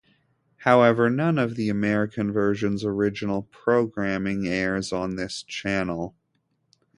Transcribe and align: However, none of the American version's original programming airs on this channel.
However, 0.57 1.11
none 1.11 1.37
of 1.37 1.55
the 1.55 1.69
American 1.69 2.31
version's 2.31 2.83
original 2.83 3.43
programming 3.51 4.47
airs 4.47 4.91
on 4.91 5.15
this 5.15 5.43
channel. 5.43 6.15